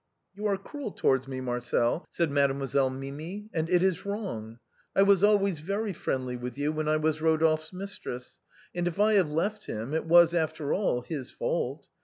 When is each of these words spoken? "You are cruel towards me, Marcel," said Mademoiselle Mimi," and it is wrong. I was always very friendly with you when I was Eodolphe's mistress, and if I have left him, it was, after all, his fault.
"You 0.35 0.47
are 0.47 0.57
cruel 0.57 0.89
towards 0.91 1.27
me, 1.27 1.41
Marcel," 1.41 2.07
said 2.09 2.31
Mademoiselle 2.31 2.89
Mimi," 2.89 3.45
and 3.53 3.69
it 3.69 3.83
is 3.83 4.03
wrong. 4.03 4.57
I 4.95 5.03
was 5.03 5.23
always 5.23 5.59
very 5.59 5.93
friendly 5.93 6.35
with 6.35 6.57
you 6.57 6.71
when 6.71 6.87
I 6.87 6.97
was 6.97 7.19
Eodolphe's 7.19 7.71
mistress, 7.71 8.39
and 8.73 8.87
if 8.87 8.99
I 8.99 9.13
have 9.13 9.29
left 9.29 9.67
him, 9.67 9.93
it 9.93 10.05
was, 10.05 10.33
after 10.33 10.73
all, 10.73 11.01
his 11.03 11.29
fault. 11.29 11.87